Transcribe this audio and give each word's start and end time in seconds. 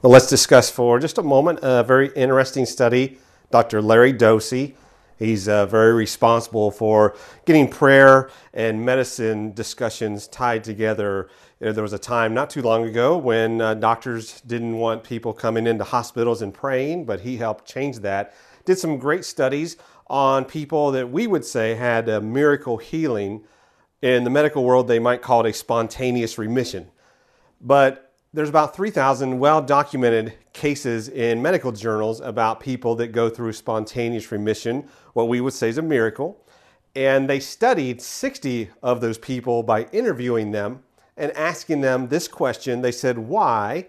Well, 0.00 0.12
let's 0.12 0.28
discuss 0.28 0.70
for 0.70 1.00
just 1.00 1.18
a 1.18 1.24
moment 1.24 1.58
a 1.60 1.82
very 1.82 2.12
interesting 2.14 2.66
study. 2.66 3.18
Dr. 3.50 3.82
Larry 3.82 4.12
Dossey, 4.12 4.76
he's 5.18 5.48
uh, 5.48 5.66
very 5.66 5.92
responsible 5.92 6.70
for 6.70 7.16
getting 7.46 7.66
prayer 7.66 8.30
and 8.54 8.86
medicine 8.86 9.54
discussions 9.54 10.28
tied 10.28 10.62
together. 10.62 11.28
There 11.58 11.82
was 11.82 11.94
a 11.94 11.98
time 11.98 12.32
not 12.32 12.48
too 12.48 12.62
long 12.62 12.84
ago 12.84 13.16
when 13.18 13.60
uh, 13.60 13.74
doctors 13.74 14.40
didn't 14.42 14.76
want 14.76 15.02
people 15.02 15.32
coming 15.32 15.66
into 15.66 15.82
hospitals 15.82 16.42
and 16.42 16.54
praying, 16.54 17.04
but 17.04 17.22
he 17.22 17.38
helped 17.38 17.66
change 17.66 17.98
that. 17.98 18.34
Did 18.64 18.78
some 18.78 18.98
great 18.98 19.24
studies 19.24 19.78
on 20.06 20.44
people 20.44 20.92
that 20.92 21.10
we 21.10 21.26
would 21.26 21.44
say 21.44 21.74
had 21.74 22.08
a 22.08 22.20
miracle 22.20 22.76
healing. 22.76 23.42
In 24.00 24.22
the 24.22 24.30
medical 24.30 24.62
world, 24.62 24.86
they 24.86 25.00
might 25.00 25.22
call 25.22 25.44
it 25.44 25.50
a 25.50 25.52
spontaneous 25.52 26.38
remission. 26.38 26.92
But 27.60 28.07
there's 28.34 28.48
about 28.48 28.76
3,000 28.76 29.38
well 29.38 29.62
documented 29.62 30.34
cases 30.52 31.08
in 31.08 31.40
medical 31.40 31.72
journals 31.72 32.20
about 32.20 32.60
people 32.60 32.94
that 32.96 33.08
go 33.08 33.30
through 33.30 33.52
spontaneous 33.52 34.30
remission, 34.30 34.88
what 35.14 35.28
we 35.28 35.40
would 35.40 35.54
say 35.54 35.68
is 35.68 35.78
a 35.78 35.82
miracle. 35.82 36.44
And 36.94 37.28
they 37.28 37.40
studied 37.40 38.02
60 38.02 38.70
of 38.82 39.00
those 39.00 39.18
people 39.18 39.62
by 39.62 39.84
interviewing 39.92 40.50
them 40.50 40.82
and 41.16 41.32
asking 41.32 41.80
them 41.80 42.08
this 42.08 42.28
question. 42.28 42.82
They 42.82 42.92
said, 42.92 43.18
Why 43.18 43.86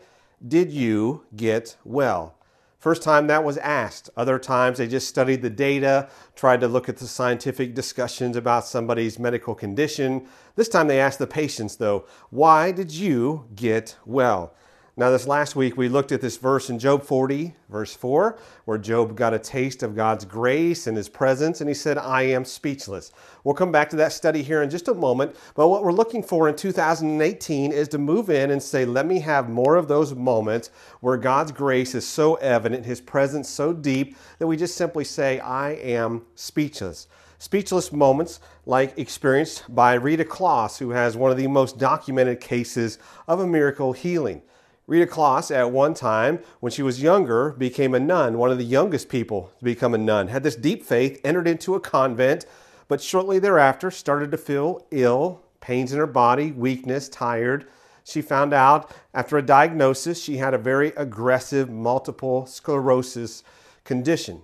did 0.48 0.72
you 0.72 1.26
get 1.36 1.76
well? 1.84 2.39
First 2.80 3.04
time 3.04 3.28
that 3.28 3.44
was 3.44 3.58
asked. 3.58 4.10
Other 4.16 4.40
times 4.40 4.78
they 4.78 4.88
just 4.88 5.10
studied 5.10 5.42
the 5.42 5.50
data, 5.50 6.08
tried 6.34 6.62
to 6.62 6.68
look 6.70 6.88
at 6.88 6.96
the 6.96 7.08
scientific 7.08 7.76
discussions 7.76 8.38
about 8.38 8.66
somebody's 8.66 9.20
medical 9.20 9.54
condition. 9.54 10.26
This 10.56 10.70
time 10.70 10.88
they 10.88 11.02
asked 11.02 11.20
the 11.20 11.28
patients, 11.28 11.76
though, 11.76 12.06
why 12.30 12.72
did 12.72 12.92
you 12.92 13.48
get 13.54 13.98
well? 14.06 14.56
Now, 15.00 15.12
this 15.12 15.28
last 15.28 15.56
week 15.56 15.78
we 15.78 15.88
looked 15.88 16.12
at 16.12 16.20
this 16.20 16.36
verse 16.36 16.70
in 16.70 16.78
Job 16.78 17.04
40, 17.04 17.56
verse 17.70 17.96
4, 17.96 18.38
where 18.66 18.78
Job 18.78 19.16
got 19.16 19.34
a 19.34 19.40
taste 19.40 19.82
of 19.82 19.96
God's 19.96 20.26
grace 20.26 20.88
and 20.88 20.98
his 20.98 21.08
presence, 21.08 21.62
and 21.62 21.70
he 21.70 21.74
said, 21.74 21.98
I 21.98 22.24
am 22.24 22.44
speechless. 22.44 23.14
We'll 23.46 23.56
come 23.56 23.72
back 23.72 23.90
to 23.92 23.96
that 23.96 24.12
study 24.12 24.44
here 24.44 24.62
in 24.62 24.70
just 24.70 24.90
a 24.90 24.94
moment, 24.94 25.38
but 25.56 25.70
what 25.70 25.86
we're 25.86 25.94
looking 25.94 26.22
for 26.22 26.50
in 26.50 26.56
2018 26.58 27.72
is 27.72 27.88
to 27.88 27.98
move 27.98 28.30
in 28.30 28.52
and 28.52 28.62
say, 28.62 28.84
let 28.84 29.06
me 29.06 29.22
have 29.22 29.50
more 29.50 29.78
of 29.78 29.88
those 29.88 30.14
moments 30.14 30.70
where 31.00 31.16
God's 31.16 31.54
grace 31.54 31.96
is 31.96 32.06
so 32.06 32.36
evident, 32.36 32.86
his 32.86 33.00
presence 33.00 33.48
so 33.48 33.72
deep, 33.72 34.18
that 34.38 34.48
we 34.48 34.58
just 34.58 34.76
simply 34.76 35.06
say, 35.06 35.40
I 35.40 35.76
am 35.76 36.24
speechless 36.36 37.08
speechless 37.42 37.94
moments 37.94 38.42
like 38.66 39.00
experienced 39.00 39.64
by 39.74 39.94
Rita 39.94 40.26
Klaus, 40.26 40.78
who 40.78 40.90
has 40.90 41.16
one 41.16 41.32
of 41.32 41.38
the 41.38 41.48
most 41.48 41.78
documented 41.78 42.42
cases 42.42 43.00
of 43.30 43.40
a 43.40 43.48
miracle 43.48 43.94
healing. 43.94 44.42
Rita 44.90 45.06
Klaus, 45.06 45.52
at 45.52 45.70
one 45.72 45.94
time, 45.94 46.40
when 46.62 46.72
she 46.72 46.82
was 46.82 47.00
younger, 47.00 47.52
became 47.52 47.94
a 47.94 48.00
nun, 48.00 48.40
one 48.40 48.50
of 48.50 48.58
the 48.58 48.64
youngest 48.64 49.08
people 49.08 49.52
to 49.60 49.64
become 49.64 49.94
a 49.94 50.00
nun, 50.00 50.30
had 50.30 50.42
this 50.42 50.56
deep 50.56 50.84
faith, 50.84 51.22
entered 51.24 51.48
into 51.48 51.76
a 51.76 51.80
convent, 51.80 52.48
but 52.88 53.00
shortly 53.00 53.38
thereafter 53.38 53.92
started 53.92 54.32
to 54.32 54.38
feel 54.38 54.84
ill, 54.90 55.44
pains 55.62 55.94
in 55.94 56.00
her 56.00 56.08
body, 56.08 56.52
weakness, 56.52 57.08
tired. 57.08 57.68
She 58.04 58.24
found 58.24 58.52
out 58.52 58.92
after 59.14 59.38
a 59.38 59.44
diagnosis 59.44 60.20
she 60.20 60.38
had 60.38 60.56
a 60.56 60.58
very 60.58 60.88
aggressive 60.98 61.70
multiple 61.70 62.48
sclerosis 62.48 63.44
condition. 63.84 64.42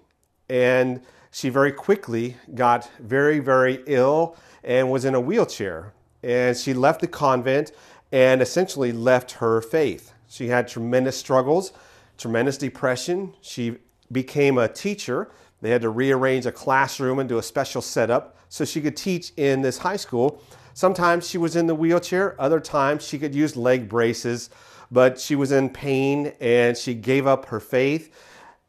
And 0.48 1.02
she 1.32 1.50
very 1.50 1.72
quickly 1.72 2.38
got 2.54 2.88
very, 3.00 3.40
very 3.40 3.84
ill 3.88 4.38
and 4.64 4.92
was 4.92 5.06
in 5.06 5.16
a 5.16 5.20
wheelchair. 5.20 5.94
And 6.22 6.56
she 6.56 6.76
left 6.76 7.02
the 7.02 7.08
convent 7.08 7.72
and 8.12 8.44
essentially 8.44 8.92
left 8.92 9.32
her 9.32 9.60
faith. 9.60 10.12
She 10.28 10.48
had 10.48 10.68
tremendous 10.68 11.18
struggles, 11.18 11.74
tremendous 12.18 12.58
depression. 12.58 13.34
She 13.42 13.78
became 14.12 14.58
a 14.58 14.68
teacher. 14.68 15.32
They 15.62 15.70
had 15.70 15.82
to 15.82 15.90
rearrange 15.90 16.46
a 16.46 16.52
classroom 16.52 17.20
and 17.20 17.28
do 17.28 17.38
a 17.38 17.44
special 17.44 17.82
setup 17.82 18.38
so 18.50 18.66
she 18.66 18.82
could 18.82 18.96
teach 18.96 19.32
in 19.38 19.62
this 19.62 19.80
high 19.80 19.96
school. 19.96 20.42
Sometimes 20.74 21.28
she 21.28 21.38
was 21.38 21.56
in 21.56 21.68
the 21.68 21.76
wheelchair, 21.76 22.40
other 22.40 22.60
times 22.60 23.06
she 23.06 23.18
could 23.18 23.34
use 23.34 23.56
leg 23.56 23.88
braces, 23.88 24.50
but 24.92 25.20
she 25.20 25.36
was 25.36 25.52
in 25.52 25.70
pain 25.70 26.34
and 26.42 26.78
she 26.78 26.94
gave 26.94 27.26
up 27.26 27.46
her 27.46 27.60
faith. 27.60 28.14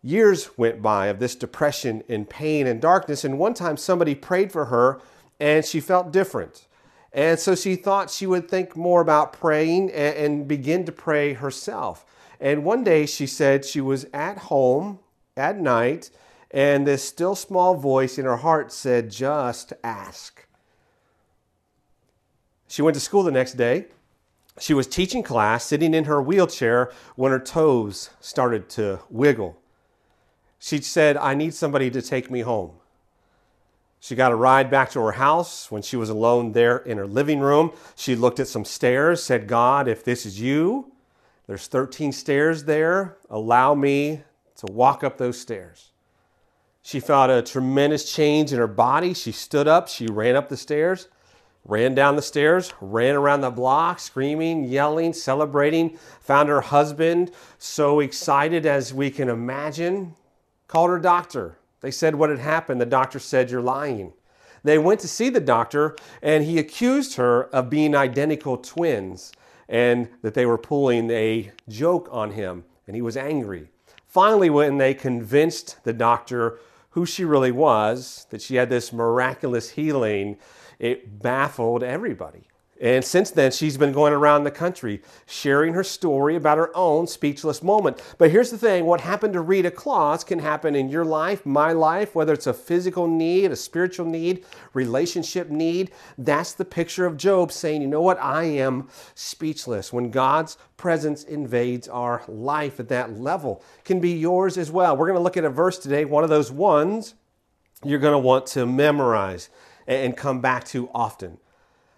Years 0.02 0.56
went 0.56 0.80
by 0.80 1.08
of 1.08 1.18
this 1.18 1.34
depression 1.34 2.04
and 2.08 2.30
pain 2.30 2.66
and 2.66 2.80
darkness, 2.80 3.24
and 3.24 3.38
one 3.38 3.54
time 3.54 3.76
somebody 3.76 4.14
prayed 4.14 4.52
for 4.52 4.66
her 4.66 5.00
and 5.40 5.64
she 5.64 5.80
felt 5.80 6.12
different. 6.12 6.68
And 7.16 7.40
so 7.40 7.54
she 7.54 7.76
thought 7.76 8.10
she 8.10 8.26
would 8.26 8.46
think 8.46 8.76
more 8.76 9.00
about 9.00 9.32
praying 9.32 9.90
and, 9.90 10.16
and 10.16 10.48
begin 10.48 10.84
to 10.84 10.92
pray 10.92 11.32
herself. 11.32 12.04
And 12.38 12.62
one 12.62 12.84
day 12.84 13.06
she 13.06 13.26
said 13.26 13.64
she 13.64 13.80
was 13.80 14.04
at 14.12 14.36
home 14.36 14.98
at 15.34 15.58
night, 15.58 16.10
and 16.50 16.86
this 16.86 17.02
still 17.02 17.34
small 17.34 17.74
voice 17.74 18.18
in 18.18 18.26
her 18.26 18.36
heart 18.36 18.70
said, 18.70 19.10
Just 19.10 19.72
ask. 19.82 20.46
She 22.68 22.82
went 22.82 22.94
to 22.94 23.00
school 23.00 23.22
the 23.22 23.30
next 23.30 23.54
day. 23.54 23.86
She 24.60 24.74
was 24.74 24.86
teaching 24.86 25.22
class, 25.22 25.64
sitting 25.64 25.94
in 25.94 26.04
her 26.04 26.20
wheelchair, 26.20 26.92
when 27.14 27.32
her 27.32 27.38
toes 27.38 28.10
started 28.20 28.68
to 28.70 29.00
wiggle. 29.08 29.58
She 30.58 30.82
said, 30.82 31.16
I 31.16 31.34
need 31.34 31.54
somebody 31.54 31.90
to 31.90 32.02
take 32.02 32.30
me 32.30 32.40
home. 32.40 32.72
She 34.06 34.14
got 34.14 34.30
a 34.30 34.36
ride 34.36 34.70
back 34.70 34.90
to 34.90 35.00
her 35.00 35.10
house 35.10 35.68
when 35.68 35.82
she 35.82 35.96
was 35.96 36.10
alone 36.10 36.52
there 36.52 36.76
in 36.76 36.96
her 36.96 37.08
living 37.08 37.40
room. 37.40 37.72
She 37.96 38.14
looked 38.14 38.38
at 38.38 38.46
some 38.46 38.64
stairs, 38.64 39.20
said, 39.20 39.48
God, 39.48 39.88
if 39.88 40.04
this 40.04 40.24
is 40.24 40.40
you, 40.40 40.92
there's 41.48 41.66
13 41.66 42.12
stairs 42.12 42.62
there. 42.62 43.16
Allow 43.28 43.74
me 43.74 44.22
to 44.58 44.66
walk 44.72 45.02
up 45.02 45.18
those 45.18 45.40
stairs. 45.40 45.90
She 46.82 47.00
felt 47.00 47.30
a 47.30 47.42
tremendous 47.42 48.14
change 48.14 48.52
in 48.52 48.60
her 48.60 48.68
body. 48.68 49.12
She 49.12 49.32
stood 49.32 49.66
up, 49.66 49.88
she 49.88 50.06
ran 50.06 50.36
up 50.36 50.50
the 50.50 50.56
stairs, 50.56 51.08
ran 51.64 51.96
down 51.96 52.14
the 52.14 52.22
stairs, 52.22 52.72
ran 52.80 53.16
around 53.16 53.40
the 53.40 53.50
block, 53.50 53.98
screaming, 53.98 54.66
yelling, 54.66 55.14
celebrating. 55.14 55.98
Found 56.20 56.48
her 56.48 56.60
husband 56.60 57.32
so 57.58 57.98
excited 57.98 58.66
as 58.66 58.94
we 58.94 59.10
can 59.10 59.28
imagine. 59.28 60.14
Called 60.68 60.90
her 60.90 61.00
doctor, 61.00 61.58
they 61.80 61.90
said 61.90 62.14
what 62.14 62.30
had 62.30 62.38
happened. 62.38 62.80
The 62.80 62.86
doctor 62.86 63.18
said, 63.18 63.50
You're 63.50 63.60
lying. 63.60 64.12
They 64.64 64.78
went 64.78 65.00
to 65.00 65.08
see 65.08 65.28
the 65.28 65.40
doctor, 65.40 65.94
and 66.22 66.44
he 66.44 66.58
accused 66.58 67.16
her 67.16 67.44
of 67.54 67.70
being 67.70 67.94
identical 67.94 68.56
twins 68.56 69.32
and 69.68 70.08
that 70.22 70.34
they 70.34 70.46
were 70.46 70.58
pulling 70.58 71.10
a 71.10 71.52
joke 71.68 72.08
on 72.10 72.32
him, 72.32 72.64
and 72.86 72.94
he 72.94 73.02
was 73.02 73.16
angry. 73.16 73.68
Finally, 74.06 74.50
when 74.50 74.78
they 74.78 74.94
convinced 74.94 75.82
the 75.84 75.92
doctor 75.92 76.58
who 76.90 77.04
she 77.04 77.24
really 77.24 77.52
was, 77.52 78.26
that 78.30 78.40
she 78.40 78.56
had 78.56 78.70
this 78.70 78.92
miraculous 78.92 79.70
healing, 79.70 80.36
it 80.78 81.20
baffled 81.20 81.82
everybody. 81.82 82.48
And 82.78 83.02
since 83.02 83.30
then, 83.30 83.52
she's 83.52 83.78
been 83.78 83.92
going 83.92 84.12
around 84.12 84.44
the 84.44 84.50
country 84.50 85.00
sharing 85.24 85.72
her 85.72 85.82
story 85.82 86.36
about 86.36 86.58
her 86.58 86.76
own 86.76 87.06
speechless 87.06 87.62
moment. 87.62 88.02
But 88.18 88.30
here's 88.30 88.50
the 88.50 88.58
thing 88.58 88.84
what 88.84 89.00
happened 89.00 89.32
to 89.32 89.40
Rita 89.40 89.70
Klaus 89.70 90.22
can 90.24 90.38
happen 90.38 90.74
in 90.74 90.90
your 90.90 91.04
life, 91.04 91.46
my 91.46 91.72
life, 91.72 92.14
whether 92.14 92.34
it's 92.34 92.46
a 92.46 92.52
physical 92.52 93.06
need, 93.06 93.50
a 93.50 93.56
spiritual 93.56 94.04
need, 94.04 94.44
relationship 94.74 95.48
need. 95.48 95.90
That's 96.18 96.52
the 96.52 96.66
picture 96.66 97.06
of 97.06 97.16
Job 97.16 97.50
saying, 97.50 97.80
You 97.80 97.88
know 97.88 98.02
what? 98.02 98.18
I 98.20 98.44
am 98.44 98.88
speechless. 99.14 99.90
When 99.92 100.10
God's 100.10 100.58
presence 100.76 101.24
invades 101.24 101.88
our 101.88 102.22
life 102.28 102.78
at 102.78 102.88
that 102.88 103.18
level, 103.18 103.64
can 103.84 104.00
be 104.00 104.12
yours 104.12 104.58
as 104.58 104.70
well. 104.70 104.96
We're 104.96 105.06
going 105.06 105.18
to 105.18 105.22
look 105.22 105.38
at 105.38 105.44
a 105.44 105.50
verse 105.50 105.78
today, 105.78 106.04
one 106.04 106.24
of 106.24 106.30
those 106.30 106.52
ones 106.52 107.14
you're 107.84 107.98
going 107.98 108.12
to 108.12 108.18
want 108.18 108.46
to 108.46 108.66
memorize 108.66 109.48
and 109.86 110.16
come 110.16 110.40
back 110.40 110.64
to 110.64 110.88
often. 110.94 111.38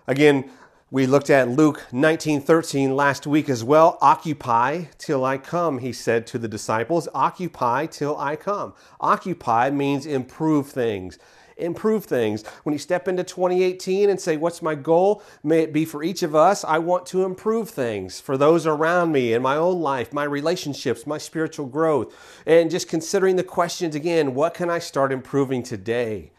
Again, 0.07 0.51
we 0.91 1.07
looked 1.07 1.29
at 1.29 1.51
Luke 1.51 1.87
19:13 1.93 2.97
last 2.97 3.27
week 3.27 3.51
as 3.51 3.63
well. 3.63 3.99
Occupy 4.01 4.85
till 4.97 5.23
I 5.23 5.37
come, 5.37 5.81
he 5.81 5.93
said 5.93 6.27
to 6.29 6.39
the 6.39 6.49
disciples. 6.49 7.09
Occupy 7.13 7.87
till 7.87 8.17
I 8.17 8.37
come. 8.37 8.73
Occupy 8.99 9.69
means 9.69 10.07
improve 10.07 10.69
things. 10.69 11.19
Improve 11.59 12.07
things. 12.07 12.43
When 12.63 12.73
you 12.73 12.79
step 12.79 13.07
into 13.07 13.23
2018 13.23 14.09
and 14.09 14.19
say, 14.19 14.39
What's 14.39 14.63
my 14.63 14.75
goal? 14.75 15.23
May 15.43 15.61
it 15.61 15.75
be 15.75 15.85
for 15.85 16.03
each 16.03 16.23
of 16.23 16.35
us. 16.35 16.65
I 16.65 16.79
want 16.79 17.05
to 17.07 17.25
improve 17.25 17.69
things 17.69 18.19
for 18.19 18.39
those 18.39 18.67
around 18.67 19.13
me 19.13 19.35
in 19.35 19.43
my 19.43 19.57
own 19.57 19.83
life, 19.83 20.11
my 20.15 20.25
relationships, 20.25 21.07
my 21.07 21.19
spiritual 21.19 21.67
growth. 21.67 22.15
And 22.47 22.71
just 22.71 22.89
considering 22.89 23.37
the 23.37 23.45
questions 23.45 23.95
again 23.95 24.35
what 24.35 24.55
can 24.55 24.71
I 24.71 24.79
start 24.79 25.13
improving 25.13 25.63
today? 25.63 26.33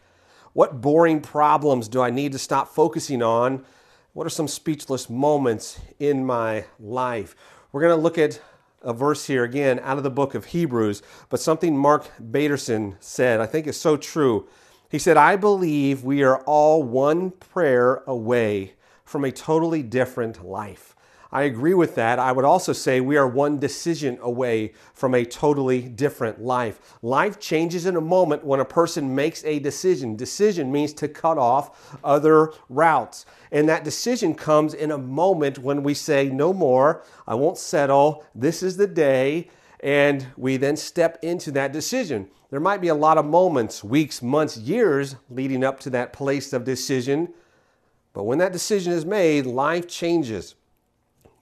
What 0.54 0.80
boring 0.80 1.20
problems 1.20 1.86
do 1.86 2.00
I 2.00 2.10
need 2.10 2.32
to 2.32 2.38
stop 2.38 2.74
focusing 2.74 3.22
on? 3.22 3.64
What 4.12 4.26
are 4.26 4.30
some 4.30 4.48
speechless 4.48 5.08
moments 5.08 5.78
in 6.00 6.26
my 6.26 6.64
life? 6.80 7.36
We're 7.70 7.82
going 7.82 7.96
to 7.96 8.02
look 8.02 8.18
at 8.18 8.40
a 8.82 8.92
verse 8.92 9.26
here 9.26 9.44
again 9.44 9.78
out 9.84 9.98
of 9.98 10.02
the 10.02 10.10
book 10.10 10.34
of 10.34 10.46
Hebrews, 10.46 11.00
but 11.28 11.38
something 11.38 11.76
Mark 11.76 12.10
Batterson 12.18 12.96
said 12.98 13.40
I 13.40 13.46
think 13.46 13.68
is 13.68 13.78
so 13.78 13.96
true. 13.96 14.48
He 14.90 14.98
said, 14.98 15.16
I 15.16 15.36
believe 15.36 16.02
we 16.02 16.24
are 16.24 16.40
all 16.40 16.82
one 16.82 17.30
prayer 17.30 18.02
away 18.04 18.74
from 19.04 19.24
a 19.24 19.30
totally 19.30 19.84
different 19.84 20.44
life. 20.44 20.96
I 21.32 21.42
agree 21.42 21.74
with 21.74 21.94
that. 21.94 22.18
I 22.18 22.32
would 22.32 22.44
also 22.44 22.72
say 22.72 23.00
we 23.00 23.16
are 23.16 23.26
one 23.26 23.58
decision 23.60 24.18
away 24.20 24.72
from 24.94 25.14
a 25.14 25.24
totally 25.24 25.82
different 25.82 26.42
life. 26.42 26.98
Life 27.02 27.38
changes 27.38 27.86
in 27.86 27.94
a 27.94 28.00
moment 28.00 28.44
when 28.44 28.58
a 28.58 28.64
person 28.64 29.14
makes 29.14 29.44
a 29.44 29.60
decision. 29.60 30.16
Decision 30.16 30.72
means 30.72 30.92
to 30.94 31.06
cut 31.06 31.38
off 31.38 31.96
other 32.02 32.52
routes. 32.68 33.26
And 33.52 33.68
that 33.68 33.84
decision 33.84 34.34
comes 34.34 34.74
in 34.74 34.90
a 34.90 34.98
moment 34.98 35.58
when 35.58 35.84
we 35.84 35.94
say, 35.94 36.28
No 36.28 36.52
more, 36.52 37.04
I 37.28 37.36
won't 37.36 37.58
settle, 37.58 38.24
this 38.34 38.62
is 38.62 38.76
the 38.76 38.88
day. 38.88 39.50
And 39.82 40.26
we 40.36 40.56
then 40.56 40.76
step 40.76 41.18
into 41.22 41.52
that 41.52 41.72
decision. 41.72 42.28
There 42.50 42.60
might 42.60 42.80
be 42.80 42.88
a 42.88 42.94
lot 42.94 43.16
of 43.16 43.24
moments, 43.24 43.84
weeks, 43.84 44.20
months, 44.20 44.56
years 44.56 45.14
leading 45.30 45.62
up 45.62 45.78
to 45.80 45.90
that 45.90 46.12
place 46.12 46.52
of 46.52 46.64
decision. 46.64 47.32
But 48.12 48.24
when 48.24 48.38
that 48.38 48.52
decision 48.52 48.92
is 48.92 49.06
made, 49.06 49.46
life 49.46 49.86
changes. 49.86 50.56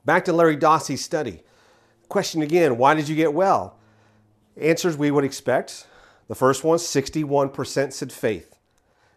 Back 0.08 0.24
to 0.24 0.32
Larry 0.32 0.56
Dossey's 0.56 1.04
study. 1.04 1.42
Question 2.08 2.40
again 2.40 2.78
why 2.78 2.94
did 2.94 3.10
you 3.10 3.14
get 3.14 3.34
well? 3.34 3.76
Answers 4.58 4.96
we 4.96 5.10
would 5.10 5.22
expect. 5.22 5.86
The 6.28 6.34
first 6.34 6.64
one 6.64 6.78
61% 6.78 7.92
said 7.92 8.10
faith, 8.10 8.56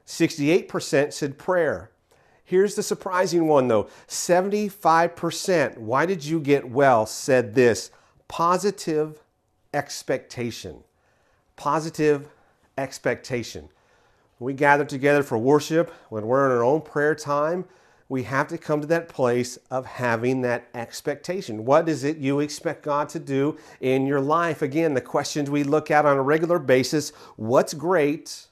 68% 0.05 1.13
said 1.13 1.37
prayer. 1.37 1.91
Here's 2.43 2.75
the 2.75 2.83
surprising 2.83 3.47
one 3.47 3.69
though 3.69 3.87
75%, 4.09 5.77
why 5.77 6.05
did 6.05 6.25
you 6.25 6.41
get 6.41 6.69
well, 6.69 7.05
said 7.05 7.55
this 7.55 7.89
positive 8.27 9.23
expectation. 9.73 10.83
Positive 11.55 12.27
expectation. 12.77 13.69
We 14.39 14.51
gather 14.51 14.83
together 14.83 15.23
for 15.23 15.37
worship, 15.37 15.89
when 16.09 16.27
we're 16.27 16.45
in 16.47 16.51
our 16.51 16.65
own 16.65 16.81
prayer 16.81 17.15
time, 17.15 17.63
we 18.11 18.23
have 18.23 18.49
to 18.49 18.57
come 18.57 18.81
to 18.81 18.87
that 18.87 19.07
place 19.07 19.57
of 19.69 19.85
having 19.85 20.41
that 20.41 20.67
expectation. 20.73 21.63
What 21.63 21.87
is 21.87 22.03
it 22.03 22.17
you 22.17 22.41
expect 22.41 22.83
God 22.83 23.07
to 23.07 23.19
do 23.19 23.57
in 23.79 24.05
your 24.05 24.19
life? 24.19 24.61
Again, 24.61 24.95
the 24.95 24.99
questions 24.99 25.49
we 25.49 25.63
look 25.63 25.89
at 25.89 26.05
on 26.05 26.17
a 26.17 26.21
regular 26.21 26.59
basis 26.59 27.11
what's 27.37 27.73
great? 27.73 28.47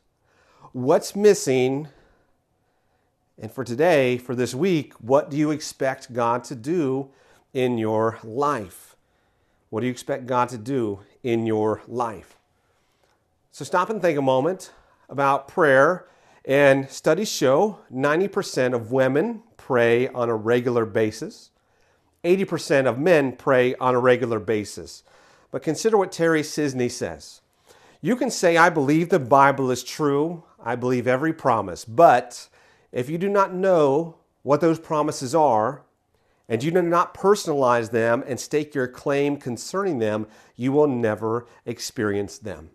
What's 0.72 1.14
missing? 1.14 1.90
And 3.38 3.52
for 3.52 3.66
today, 3.66 4.18
for 4.18 4.34
this 4.34 4.56
week, 4.56 4.94
what 4.94 5.30
do 5.30 5.36
you 5.36 5.52
expect 5.52 6.14
God 6.14 6.46
to 6.46 6.56
do 6.56 7.10
in 7.52 7.78
your 7.78 8.18
life? 8.24 8.96
What 9.72 9.82
do 9.82 9.88
you 9.88 9.92
expect 9.92 10.26
God 10.26 10.48
to 10.50 10.58
do 10.58 11.02
in 11.22 11.46
your 11.46 11.82
life? 11.86 12.38
So 13.52 13.66
stop 13.66 13.90
and 13.90 14.02
think 14.02 14.18
a 14.18 14.22
moment 14.22 14.72
about 15.10 15.50
prayer. 15.50 16.08
And 16.46 16.90
studies 16.90 17.30
show 17.30 17.80
90% 17.92 18.74
of 18.74 18.94
women 18.94 19.44
pray 19.70 20.08
on 20.08 20.30
a 20.30 20.36
regular 20.36 20.84
basis. 20.84 21.52
80% 22.24 22.88
of 22.88 22.98
men 22.98 23.34
pray 23.34 23.76
on 23.76 23.94
a 23.94 24.00
regular 24.00 24.40
basis. 24.40 25.04
But 25.52 25.62
consider 25.62 25.96
what 25.96 26.12
Terry 26.12 26.42
Sisney 26.42 26.90
says. 26.90 27.42
You 28.02 28.16
can 28.16 28.32
say, 28.32 28.58
I 28.58 28.72
believe 28.72 29.10
the 29.10 29.20
Bible 29.20 29.70
is 29.70 29.84
true, 29.84 30.44
I 30.60 30.76
believe 30.76 31.06
every 31.06 31.34
promise, 31.34 31.86
but 31.86 32.50
if 32.92 33.12
you 33.12 33.20
do 33.20 33.30
not 33.30 33.54
know 33.54 34.18
what 34.42 34.60
those 34.60 34.80
promises 34.80 35.36
are, 35.36 35.84
and 36.48 36.64
you 36.64 36.72
do 36.72 36.82
not 36.82 37.14
personalize 37.14 37.92
them 37.92 38.24
and 38.26 38.40
stake 38.40 38.74
your 38.74 38.88
claim 38.88 39.38
concerning 39.38 40.00
them, 40.00 40.26
you 40.56 40.72
will 40.72 40.88
never 40.88 41.46
experience 41.68 42.40
them. 42.40 42.72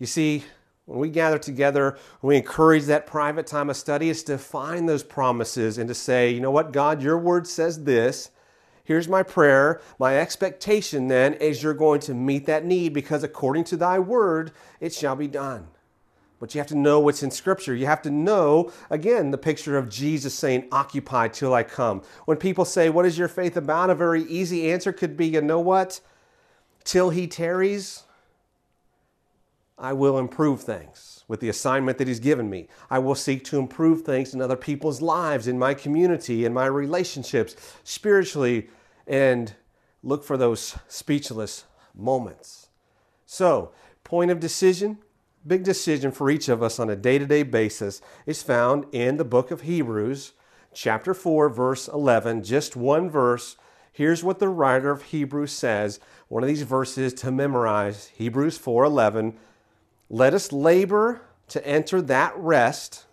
You 0.00 0.06
see, 0.06 0.42
when 0.86 0.98
we 0.98 1.10
gather 1.10 1.38
together, 1.38 1.96
we 2.22 2.36
encourage 2.36 2.84
that 2.84 3.06
private 3.06 3.46
time 3.46 3.70
of 3.70 3.76
study 3.76 4.08
is 4.08 4.22
to 4.24 4.36
find 4.36 4.88
those 4.88 5.04
promises 5.04 5.78
and 5.78 5.88
to 5.88 5.94
say, 5.94 6.30
you 6.30 6.40
know 6.40 6.50
what, 6.50 6.72
God, 6.72 7.02
your 7.02 7.18
word 7.18 7.46
says 7.46 7.84
this. 7.84 8.30
Here's 8.84 9.08
my 9.08 9.22
prayer. 9.22 9.80
My 9.98 10.18
expectation 10.18 11.06
then 11.06 11.34
is 11.34 11.62
you're 11.62 11.72
going 11.72 12.00
to 12.00 12.14
meet 12.14 12.46
that 12.46 12.64
need 12.64 12.92
because 12.92 13.22
according 13.22 13.64
to 13.64 13.76
thy 13.76 14.00
word, 14.00 14.50
it 14.80 14.92
shall 14.92 15.14
be 15.14 15.28
done. 15.28 15.68
But 16.40 16.52
you 16.52 16.58
have 16.58 16.66
to 16.68 16.76
know 16.76 16.98
what's 16.98 17.22
in 17.22 17.30
Scripture. 17.30 17.72
You 17.72 17.86
have 17.86 18.02
to 18.02 18.10
know, 18.10 18.72
again, 18.90 19.30
the 19.30 19.38
picture 19.38 19.78
of 19.78 19.88
Jesus 19.88 20.34
saying, 20.34 20.66
Occupy 20.72 21.28
till 21.28 21.54
I 21.54 21.62
come. 21.62 22.02
When 22.24 22.36
people 22.36 22.64
say, 22.64 22.90
What 22.90 23.06
is 23.06 23.16
your 23.16 23.28
faith 23.28 23.56
about? 23.56 23.90
A 23.90 23.94
very 23.94 24.24
easy 24.24 24.72
answer 24.72 24.92
could 24.92 25.16
be, 25.16 25.28
You 25.28 25.40
know 25.40 25.60
what? 25.60 26.00
Till 26.82 27.10
he 27.10 27.28
tarries, 27.28 28.02
I 29.78 29.92
will 29.92 30.18
improve 30.18 30.62
things 30.62 31.24
with 31.28 31.40
the 31.40 31.48
assignment 31.48 31.98
that 31.98 32.08
He's 32.08 32.20
given 32.20 32.48
me. 32.50 32.68
I 32.90 32.98
will 32.98 33.14
seek 33.14 33.44
to 33.44 33.58
improve 33.58 34.02
things 34.02 34.34
in 34.34 34.42
other 34.42 34.56
people's 34.56 35.00
lives, 35.00 35.48
in 35.48 35.58
my 35.58 35.74
community, 35.74 36.44
in 36.44 36.52
my 36.52 36.66
relationships, 36.66 37.56
spiritually, 37.84 38.68
and 39.06 39.54
look 40.02 40.24
for 40.24 40.36
those 40.36 40.76
speechless 40.88 41.64
moments. 41.94 42.68
So, 43.26 43.72
point 44.04 44.30
of 44.30 44.40
decision, 44.40 44.98
big 45.46 45.64
decision 45.64 46.12
for 46.12 46.30
each 46.30 46.48
of 46.48 46.62
us 46.62 46.78
on 46.78 46.90
a 46.90 46.96
day 46.96 47.18
to 47.18 47.26
day 47.26 47.42
basis, 47.42 48.00
is 48.26 48.42
found 48.42 48.86
in 48.92 49.16
the 49.16 49.24
book 49.24 49.50
of 49.50 49.62
Hebrews, 49.62 50.32
chapter 50.74 51.14
4, 51.14 51.48
verse 51.48 51.88
11, 51.88 52.44
just 52.44 52.76
one 52.76 53.10
verse. 53.10 53.56
Here's 53.92 54.24
what 54.24 54.38
the 54.38 54.48
writer 54.48 54.90
of 54.90 55.02
Hebrews 55.04 55.52
says, 55.52 56.00
one 56.28 56.42
of 56.42 56.48
these 56.48 56.62
verses 56.62 57.12
to 57.14 57.30
memorize, 57.30 58.10
Hebrews 58.14 58.58
4:11 58.58 59.34
let 60.12 60.34
us 60.34 60.52
labor 60.52 61.22
to 61.48 61.66
enter 61.66 62.02
that 62.02 62.36
rest, 62.36 63.06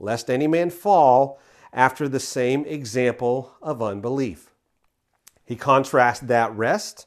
lest 0.00 0.30
any 0.30 0.46
man 0.46 0.70
fall 0.70 1.38
after 1.70 2.08
the 2.08 2.18
same 2.18 2.64
example 2.64 3.54
of 3.60 3.82
unbelief. 3.82 4.54
He 5.44 5.54
contrasts 5.54 6.20
that 6.20 6.50
rest 6.56 7.06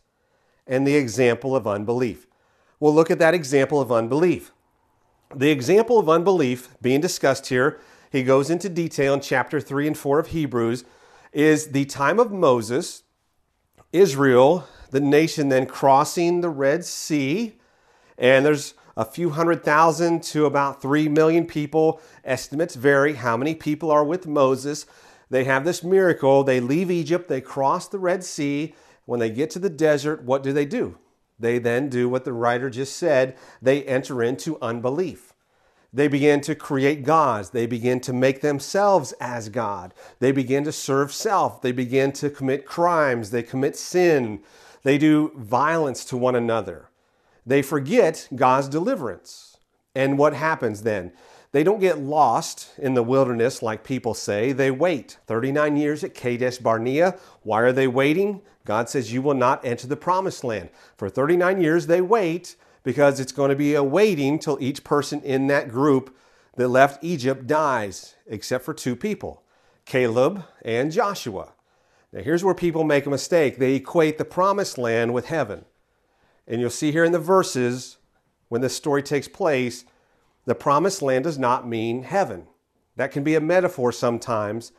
and 0.67 0.85
the 0.85 0.95
example 0.95 1.55
of 1.55 1.65
unbelief. 1.65 2.27
We'll 2.79 2.93
look 2.93 3.09
at 3.09 3.17
that 3.17 3.33
example 3.33 3.81
of 3.81 3.91
unbelief. 3.91 4.51
The 5.35 5.49
example 5.49 5.97
of 5.97 6.07
unbelief 6.07 6.69
being 6.79 7.01
discussed 7.01 7.47
here, 7.47 7.79
he 8.11 8.21
goes 8.21 8.51
into 8.51 8.69
detail 8.69 9.15
in 9.15 9.19
chapter 9.19 9.59
3 9.59 9.87
and 9.87 9.97
4 9.97 10.19
of 10.19 10.27
Hebrews, 10.27 10.85
is 11.33 11.69
the 11.69 11.85
time 11.85 12.19
of 12.19 12.31
Moses, 12.31 13.01
Israel, 13.91 14.67
the 14.91 14.99
nation 14.99 15.49
then 15.49 15.65
crossing 15.65 16.41
the 16.41 16.49
Red 16.49 16.85
Sea, 16.85 17.55
and 18.15 18.45
there's 18.45 18.75
a 18.97 19.05
few 19.05 19.31
hundred 19.31 19.63
thousand 19.63 20.23
to 20.23 20.45
about 20.45 20.81
three 20.81 21.07
million 21.07 21.45
people. 21.45 22.01
Estimates 22.23 22.75
vary 22.75 23.13
how 23.13 23.37
many 23.37 23.55
people 23.55 23.91
are 23.91 24.03
with 24.03 24.27
Moses. 24.27 24.85
They 25.29 25.43
have 25.43 25.65
this 25.65 25.83
miracle. 25.83 26.43
They 26.43 26.59
leave 26.59 26.89
Egypt, 26.91 27.27
they 27.27 27.41
cross 27.41 27.87
the 27.87 27.99
Red 27.99 28.23
Sea. 28.23 28.75
When 29.05 29.19
they 29.19 29.31
get 29.31 29.49
to 29.51 29.59
the 29.59 29.69
desert, 29.69 30.23
what 30.23 30.43
do 30.43 30.53
they 30.53 30.65
do? 30.65 30.97
They 31.39 31.57
then 31.57 31.89
do 31.89 32.09
what 32.09 32.25
the 32.25 32.33
writer 32.33 32.69
just 32.69 32.95
said 32.95 33.37
they 33.61 33.83
enter 33.83 34.21
into 34.21 34.61
unbelief. 34.61 35.33
They 35.91 36.07
begin 36.07 36.41
to 36.41 36.53
create 36.53 37.03
gods. 37.03 37.49
They 37.49 37.65
begin 37.65 37.99
to 38.01 38.13
make 38.13 38.41
themselves 38.41 39.13
as 39.13 39.49
God. 39.49 39.93
They 40.19 40.31
begin 40.31 40.63
to 40.65 40.71
serve 40.71 41.11
self. 41.11 41.61
They 41.61 41.71
begin 41.71 42.11
to 42.13 42.29
commit 42.29 42.65
crimes. 42.65 43.31
They 43.31 43.41
commit 43.41 43.75
sin. 43.75 44.43
They 44.83 44.99
do 44.99 45.31
violence 45.35 46.05
to 46.05 46.17
one 46.17 46.35
another. 46.35 46.88
They 47.49 47.63
forget 47.63 48.27
God's 48.35 48.67
deliverance. 48.67 49.57
And 49.95 50.19
what 50.19 50.35
happens 50.35 50.83
then? 50.83 51.11
They 51.51 51.63
don't 51.63 51.79
get 51.79 51.97
lost 51.97 52.69
in 52.77 52.93
the 52.93 53.01
wilderness 53.01 53.63
like 53.63 53.83
people 53.83 54.13
say. 54.13 54.51
They 54.51 54.69
wait 54.69 55.17
39 55.25 55.75
years 55.75 56.03
at 56.03 56.13
Kadesh 56.13 56.59
Barnea. 56.59 57.17
Why 57.41 57.61
are 57.61 57.71
they 57.71 57.87
waiting? 57.87 58.43
God 58.65 58.87
says, 58.87 59.11
You 59.11 59.23
will 59.23 59.33
not 59.33 59.65
enter 59.65 59.87
the 59.87 59.97
promised 59.97 60.43
land. 60.43 60.69
For 60.95 61.09
39 61.09 61.59
years, 61.59 61.87
they 61.87 62.01
wait 62.01 62.55
because 62.83 63.19
it's 63.19 63.31
going 63.31 63.49
to 63.49 63.55
be 63.55 63.73
a 63.73 63.81
waiting 63.81 64.37
till 64.37 64.59
each 64.61 64.83
person 64.83 65.19
in 65.23 65.47
that 65.47 65.69
group 65.69 66.15
that 66.55 66.67
left 66.67 67.03
Egypt 67.03 67.47
dies, 67.47 68.13
except 68.27 68.63
for 68.63 68.75
two 68.75 68.95
people 68.95 69.41
Caleb 69.85 70.43
and 70.61 70.91
Joshua. 70.91 71.53
Now, 72.13 72.21
here's 72.21 72.43
where 72.43 72.53
people 72.53 72.83
make 72.83 73.07
a 73.07 73.09
mistake 73.09 73.57
they 73.57 73.73
equate 73.73 74.19
the 74.19 74.25
promised 74.25 74.77
land 74.77 75.15
with 75.15 75.25
heaven. 75.25 75.65
And 76.49 76.59
you'll 76.59 76.71
see 76.71 76.91
here 76.91 77.05
in 77.05 77.11
the 77.11 77.19
verses 77.19 77.97
when 78.49 78.61
this 78.61 78.75
story 78.75 79.03
takes 79.03 79.27
place, 79.27 79.85
the 80.45 80.55
promised 80.55 81.01
land 81.01 81.23
does 81.23 81.37
not 81.37 81.67
mean 81.67 82.03
heaven. 82.03 82.47
That 82.95 83.11
can 83.11 83.23
be 83.23 83.35
a 83.35 83.39
metaphor 83.39 83.91
sometimes. 83.91 84.71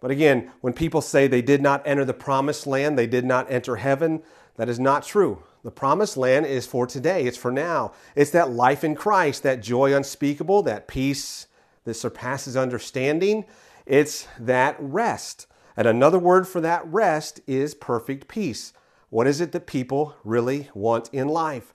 But 0.00 0.10
again, 0.10 0.50
when 0.62 0.72
people 0.72 1.02
say 1.02 1.26
they 1.26 1.42
did 1.42 1.60
not 1.60 1.86
enter 1.86 2.04
the 2.04 2.14
promised 2.14 2.66
land, 2.66 2.98
they 2.98 3.06
did 3.06 3.24
not 3.24 3.50
enter 3.50 3.76
heaven, 3.76 4.22
that 4.56 4.68
is 4.68 4.80
not 4.80 5.04
true. 5.04 5.42
The 5.62 5.70
promised 5.70 6.16
land 6.16 6.46
is 6.46 6.66
for 6.66 6.86
today, 6.86 7.26
it's 7.26 7.36
for 7.36 7.52
now. 7.52 7.92
It's 8.16 8.30
that 8.30 8.50
life 8.50 8.82
in 8.82 8.94
Christ, 8.94 9.42
that 9.42 9.62
joy 9.62 9.94
unspeakable, 9.94 10.62
that 10.62 10.88
peace 10.88 11.46
that 11.84 11.94
surpasses 11.94 12.56
understanding. 12.56 13.44
It's 13.86 14.26
that 14.38 14.76
rest. 14.78 15.46
And 15.76 15.86
another 15.86 16.18
word 16.18 16.48
for 16.48 16.60
that 16.60 16.86
rest 16.86 17.40
is 17.46 17.74
perfect 17.74 18.28
peace. 18.28 18.72
What 19.10 19.26
is 19.26 19.40
it 19.40 19.52
that 19.52 19.66
people 19.66 20.14
really 20.24 20.70
want 20.74 21.08
in 21.12 21.28
life? 21.28 21.74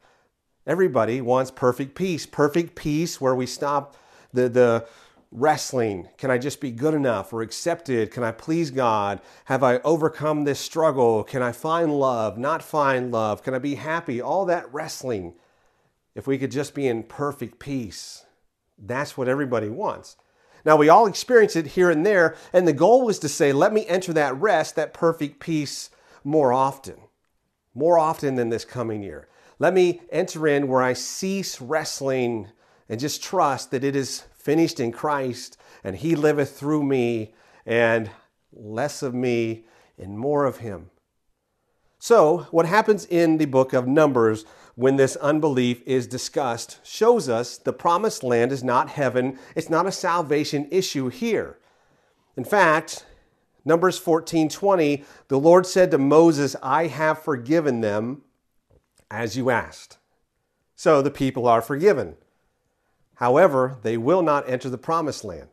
Everybody 0.66 1.20
wants 1.20 1.52
perfect 1.52 1.96
peace. 1.96 2.26
Perfect 2.26 2.76
peace 2.76 3.20
where 3.20 3.36
we 3.36 3.46
stop 3.46 3.98
the, 4.32 4.48
the 4.50 4.88
wrestling. 5.32 6.10
Can 6.18 6.30
I 6.30 6.38
just 6.38 6.62
be 6.62 6.72
good 6.72 6.94
enough 6.94 7.34
or 7.34 7.42
accepted? 7.42 8.12
Can 8.12 8.24
I 8.24 8.32
please 8.32 8.72
God? 8.72 9.20
Have 9.46 9.64
I 9.64 9.80
overcome 9.80 10.44
this 10.44 10.60
struggle? 10.60 11.24
Can 11.24 11.42
I 11.42 11.52
find 11.52 11.92
love, 12.00 12.38
not 12.38 12.62
find 12.62 13.12
love? 13.12 13.42
Can 13.44 13.54
I 13.54 13.60
be 13.60 13.76
happy? 13.76 14.22
All 14.22 14.46
that 14.46 14.72
wrestling. 14.72 15.34
If 16.16 16.28
we 16.28 16.38
could 16.38 16.52
just 16.52 16.76
be 16.76 16.88
in 16.88 17.04
perfect 17.04 17.58
peace, 17.60 18.26
that's 18.78 19.18
what 19.18 19.28
everybody 19.28 19.70
wants. 19.70 20.18
Now, 20.66 20.78
we 20.78 20.88
all 20.88 21.08
experience 21.08 21.56
it 21.56 21.68
here 21.68 21.90
and 21.90 22.06
there, 22.06 22.38
and 22.54 22.68
the 22.68 22.74
goal 22.74 23.04
was 23.04 23.20
to 23.20 23.28
say, 23.28 23.52
let 23.52 23.74
me 23.74 23.86
enter 23.88 24.14
that 24.14 24.40
rest, 24.40 24.76
that 24.76 24.94
perfect 24.94 25.40
peace, 25.40 25.90
more 26.24 26.54
often, 26.54 26.96
more 27.74 27.98
often 27.98 28.36
than 28.36 28.50
this 28.50 28.66
coming 28.66 29.04
year. 29.04 29.28
Let 29.60 29.74
me 29.74 30.02
enter 30.12 30.48
in 30.48 30.68
where 30.68 30.82
I 30.82 30.94
cease 30.94 31.62
wrestling 31.62 32.50
and 32.90 33.00
just 33.00 33.24
trust 33.24 33.72
that 33.72 33.84
it 33.84 33.96
is 33.96 34.24
finished 34.38 34.80
in 34.80 34.92
Christ 34.92 35.58
and 35.84 35.96
He 35.96 36.16
liveth 36.16 36.58
through 36.58 36.84
me, 36.84 37.34
and 37.66 38.10
less 38.52 39.04
of 39.04 39.14
me 39.14 39.66
and 39.98 40.18
more 40.18 40.46
of 40.46 40.58
Him. 40.58 40.90
So, 42.00 42.48
what 42.52 42.66
happens 42.66 43.06
in 43.06 43.38
the 43.38 43.46
book 43.46 43.74
of 43.74 43.88
Numbers 43.88 44.46
when 44.76 44.96
this 44.96 45.16
unbelief 45.18 45.82
is 45.86 46.08
discussed 46.08 46.80
shows 46.84 47.30
us 47.30 47.58
the 47.58 47.74
promised 47.74 48.24
land 48.24 48.52
is 48.52 48.64
not 48.64 48.90
heaven, 48.90 49.40
it's 49.56 49.70
not 49.70 49.86
a 49.86 49.92
salvation 49.92 50.68
issue 50.72 51.10
here. 51.10 51.60
In 52.36 52.44
fact, 52.44 53.06
Numbers 53.66 54.00
14:20, 54.00 55.06
the 55.28 55.40
Lord 55.40 55.66
said 55.66 55.92
to 55.92 55.98
Moses, 55.98 56.56
"I 56.62 56.88
have 56.88 57.22
forgiven 57.22 57.82
them 57.82 58.24
as 59.10 59.38
you 59.38 59.50
asked." 59.50 59.98
So 60.76 61.02
the 61.02 61.12
people 61.12 61.48
are 61.48 61.62
forgiven. 61.62 62.18
However, 63.16 63.78
they 63.84 63.98
will 63.98 64.22
not 64.22 64.50
enter 64.50 64.70
the 64.70 64.78
promised 64.78 65.24
land. 65.24 65.50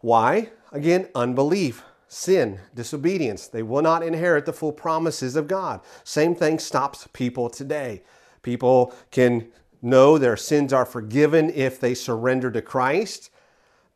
Why? 0.00 0.50
Again, 0.72 1.08
unbelief, 1.14 1.82
sin, 2.06 2.60
disobedience. 2.74 3.46
They 3.46 3.62
will 3.62 3.82
not 3.82 4.02
inherit 4.02 4.44
the 4.44 4.52
full 4.52 4.72
promises 4.72 5.36
of 5.36 5.48
God. 5.48 5.80
Same 6.04 6.34
thing 6.34 6.58
stops 6.58 7.08
people 7.12 7.48
today. 7.48 8.02
People 8.42 8.92
can 9.10 9.50
know 9.80 10.18
their 10.18 10.36
sins 10.36 10.72
are 10.72 10.84
forgiven 10.84 11.50
if 11.50 11.80
they 11.80 11.94
surrender 11.94 12.50
to 12.50 12.60
Christ, 12.60 13.30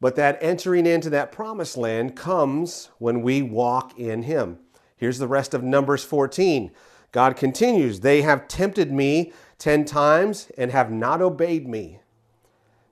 but 0.02 0.16
that 0.16 0.37
entering 0.40 0.85
into 0.85 1.09
that 1.09 1.30
promised 1.30 1.76
land 1.76 2.16
comes 2.16 2.90
when 2.99 3.23
we 3.23 3.40
walk 3.40 3.97
in 3.97 4.25
Him. 4.25 4.59
Here's 4.97 5.21
the 5.21 5.28
rest 5.28 5.54
of 5.54 5.62
Numbers 5.62 6.02
14. 6.02 6.73
God 7.12 7.37
continues, 7.37 8.00
They 8.00 8.23
have 8.23 8.49
tempted 8.49 8.90
me 8.90 9.32
ten 9.59 9.85
times 9.85 10.50
and 10.59 10.73
have 10.73 10.90
not 10.90 11.23
obeyed 11.23 11.68
me. 11.68 12.00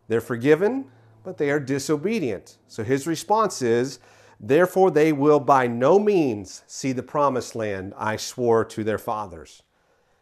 They're 0.07 0.21
forgiven, 0.21 0.85
but 1.25 1.37
they 1.37 1.51
are 1.51 1.59
disobedient. 1.59 2.59
So 2.69 2.85
his 2.85 3.09
response 3.09 3.61
is, 3.61 3.99
Therefore 4.39 4.93
they 4.93 5.13
will 5.13 5.41
by 5.41 5.67
no 5.67 5.99
means 5.99 6.63
see 6.69 6.93
the 6.93 7.03
promised 7.03 7.57
land 7.57 7.93
I 7.99 8.19
swore 8.19 8.65
to 8.67 8.85
their 8.85 8.99
fathers. 8.99 9.65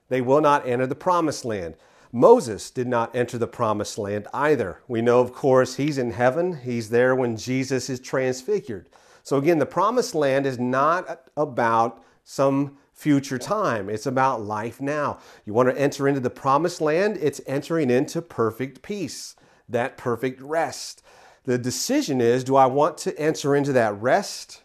They 0.09 0.23
will 0.23 0.41
not 0.41 0.67
enter 0.67 0.87
the 0.87 0.95
promised 0.95 1.45
land. 1.45 1.75
Moses 2.13 2.71
did 2.71 2.87
not 2.87 3.15
enter 3.15 3.37
the 3.39 3.47
promised 3.47 3.99
land 3.99 4.27
either. 4.33 4.81
We 4.89 5.03
know, 5.03 5.21
of 5.21 5.33
course, 5.33 5.77
he's 5.77 5.99
in 5.99 6.13
heaven. 6.13 6.61
He's 6.61 6.91
there 6.91 7.15
when 7.15 7.37
Jesus 7.37 7.91
is 7.91 8.01
transfigured. 8.01 8.89
So, 9.23 9.37
again, 9.37 9.59
the 9.59 9.67
promised 9.67 10.15
land 10.15 10.47
is 10.47 10.59
not 10.59 11.29
about 11.37 12.03
some 12.25 12.79
future 12.95 13.39
time, 13.39 13.89
it's 13.89 14.07
about 14.07 14.43
life 14.43 14.81
now. 14.81 15.19
You 15.45 15.55
want 15.55 15.69
to 15.69 15.81
enter 15.81 16.09
into 16.09 16.21
the 16.21 16.31
promised 16.31 16.81
land, 16.81 17.17
it's 17.21 17.41
entering 17.47 17.91
into 17.91 18.21
perfect 18.21 18.83
peace 18.83 19.37
that 19.69 19.97
perfect 19.97 20.41
rest. 20.41 21.03
The 21.45 21.59
decision 21.59 22.21
is 22.21 22.45
do 22.45 22.57
I 22.57 22.67
want 22.67 22.99
to 22.99 23.19
enter 23.19 23.55
into 23.55 23.73
that 23.73 24.01
rest 24.01 24.63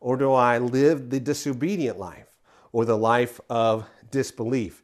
or 0.00 0.16
do 0.16 0.32
I 0.32 0.58
live 0.58 1.10
the 1.10 1.20
disobedient 1.20 1.98
life 1.98 2.28
or 2.72 2.84
the 2.84 2.98
life 2.98 3.40
of 3.48 3.86
disbelief? 4.10 4.83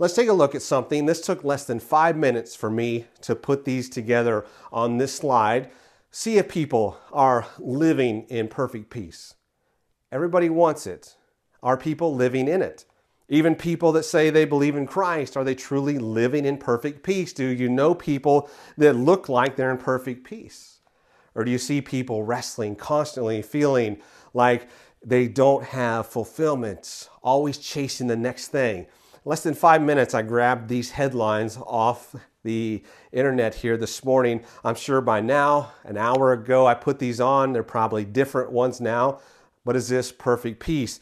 Let's 0.00 0.14
take 0.14 0.30
a 0.30 0.32
look 0.32 0.54
at 0.54 0.62
something. 0.62 1.04
This 1.04 1.20
took 1.20 1.44
less 1.44 1.66
than 1.66 1.78
five 1.78 2.16
minutes 2.16 2.56
for 2.56 2.70
me 2.70 3.04
to 3.20 3.36
put 3.36 3.66
these 3.66 3.90
together 3.90 4.46
on 4.72 4.96
this 4.96 5.14
slide. 5.14 5.70
See 6.10 6.38
if 6.38 6.48
people 6.48 6.96
are 7.12 7.46
living 7.58 8.22
in 8.30 8.48
perfect 8.48 8.88
peace. 8.88 9.34
Everybody 10.10 10.48
wants 10.48 10.86
it. 10.86 11.16
Are 11.62 11.76
people 11.76 12.14
living 12.14 12.48
in 12.48 12.62
it? 12.62 12.86
Even 13.28 13.54
people 13.54 13.92
that 13.92 14.04
say 14.04 14.30
they 14.30 14.46
believe 14.46 14.74
in 14.74 14.86
Christ, 14.86 15.36
are 15.36 15.44
they 15.44 15.54
truly 15.54 15.98
living 15.98 16.46
in 16.46 16.56
perfect 16.56 17.02
peace? 17.02 17.34
Do 17.34 17.44
you 17.44 17.68
know 17.68 17.94
people 17.94 18.48
that 18.78 18.96
look 18.96 19.28
like 19.28 19.56
they're 19.56 19.70
in 19.70 19.76
perfect 19.76 20.24
peace? 20.24 20.80
Or 21.34 21.44
do 21.44 21.50
you 21.50 21.58
see 21.58 21.82
people 21.82 22.22
wrestling 22.22 22.74
constantly, 22.74 23.42
feeling 23.42 24.00
like 24.32 24.66
they 25.04 25.28
don't 25.28 25.62
have 25.62 26.06
fulfillment, 26.06 27.10
always 27.22 27.58
chasing 27.58 28.06
the 28.06 28.16
next 28.16 28.48
thing? 28.48 28.86
Less 29.24 29.42
than 29.42 29.54
five 29.54 29.82
minutes, 29.82 30.14
I 30.14 30.22
grabbed 30.22 30.68
these 30.68 30.90
headlines 30.90 31.56
off 31.58 32.14
the 32.42 32.82
internet 33.12 33.54
here 33.54 33.76
this 33.76 34.04
morning. 34.04 34.44
I'm 34.64 34.74
sure 34.74 35.00
by 35.00 35.20
now, 35.20 35.72
an 35.84 35.96
hour 35.96 36.32
ago, 36.32 36.66
I 36.66 36.74
put 36.74 36.98
these 36.98 37.20
on. 37.20 37.52
They're 37.52 37.62
probably 37.62 38.04
different 38.04 38.50
ones 38.52 38.80
now. 38.80 39.20
But 39.64 39.76
is 39.76 39.88
this 39.88 40.10
perfect 40.10 40.60
peace? 40.60 41.00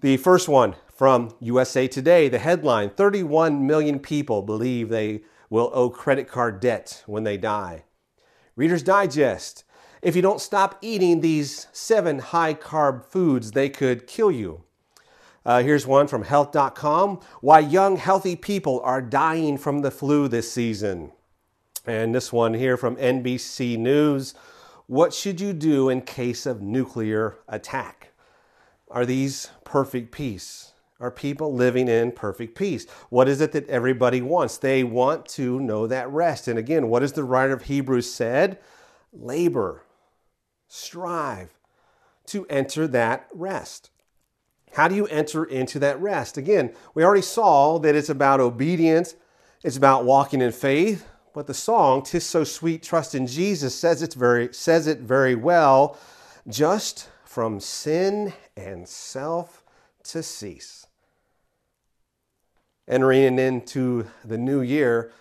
The 0.00 0.16
first 0.16 0.48
one 0.48 0.76
from 0.94 1.34
USA 1.40 1.86
Today, 1.86 2.28
the 2.28 2.38
headline 2.38 2.90
31 2.90 3.66
million 3.66 3.98
people 3.98 4.42
believe 4.42 4.88
they 4.88 5.22
will 5.50 5.70
owe 5.74 5.90
credit 5.90 6.28
card 6.28 6.60
debt 6.60 7.02
when 7.06 7.24
they 7.24 7.36
die. 7.36 7.84
Reader's 8.56 8.82
Digest 8.82 9.64
if 10.00 10.14
you 10.14 10.22
don't 10.22 10.40
stop 10.40 10.78
eating 10.80 11.20
these 11.20 11.66
seven 11.72 12.20
high 12.20 12.54
carb 12.54 13.04
foods, 13.04 13.52
they 13.52 13.68
could 13.68 14.06
kill 14.06 14.30
you. 14.30 14.62
Uh, 15.48 15.62
here's 15.62 15.86
one 15.86 16.06
from 16.06 16.24
health.com 16.24 17.18
why 17.40 17.58
young, 17.58 17.96
healthy 17.96 18.36
people 18.36 18.82
are 18.84 19.00
dying 19.00 19.56
from 19.56 19.80
the 19.80 19.90
flu 19.90 20.28
this 20.28 20.52
season. 20.52 21.10
And 21.86 22.14
this 22.14 22.30
one 22.30 22.52
here 22.52 22.76
from 22.76 22.96
NBC 22.96 23.78
News 23.78 24.34
what 24.88 25.14
should 25.14 25.40
you 25.40 25.54
do 25.54 25.88
in 25.88 26.02
case 26.02 26.44
of 26.44 26.60
nuclear 26.60 27.38
attack? 27.48 28.10
Are 28.90 29.06
these 29.06 29.48
perfect 29.64 30.12
peace? 30.12 30.72
Are 31.00 31.10
people 31.10 31.54
living 31.54 31.88
in 31.88 32.12
perfect 32.12 32.54
peace? 32.54 32.86
What 33.08 33.26
is 33.26 33.40
it 33.40 33.52
that 33.52 33.68
everybody 33.68 34.20
wants? 34.20 34.58
They 34.58 34.84
want 34.84 35.26
to 35.28 35.60
know 35.60 35.86
that 35.86 36.10
rest. 36.10 36.46
And 36.46 36.58
again, 36.58 36.88
what 36.88 37.00
has 37.00 37.14
the 37.14 37.24
writer 37.24 37.54
of 37.54 37.62
Hebrews 37.62 38.12
said? 38.12 38.58
Labor, 39.14 39.82
strive 40.68 41.58
to 42.26 42.46
enter 42.48 42.86
that 42.88 43.28
rest. 43.32 43.90
How 44.72 44.88
do 44.88 44.94
you 44.94 45.06
enter 45.06 45.44
into 45.44 45.78
that 45.80 46.00
rest? 46.00 46.36
Again, 46.36 46.72
we 46.94 47.04
already 47.04 47.22
saw 47.22 47.78
that 47.78 47.94
it's 47.94 48.08
about 48.08 48.40
obedience, 48.40 49.14
it's 49.62 49.76
about 49.76 50.04
walking 50.04 50.40
in 50.40 50.52
faith, 50.52 51.06
but 51.34 51.46
the 51.46 51.54
song 51.54 52.02
"Tis 52.02 52.24
So 52.26 52.44
Sweet, 52.44 52.82
Trust 52.82 53.14
in 53.14 53.26
Jesus" 53.26 53.74
says 53.74 54.02
it's 54.02 54.14
very 54.14 54.52
says 54.52 54.86
it 54.86 55.00
very 55.00 55.34
well. 55.34 55.98
Just 56.48 57.08
from 57.24 57.60
sin 57.60 58.32
and 58.56 58.88
self 58.88 59.62
to 60.04 60.22
cease 60.22 60.86
entering 62.88 63.38
into 63.38 64.06
the 64.24 64.38
new 64.38 64.62
year 64.62 65.12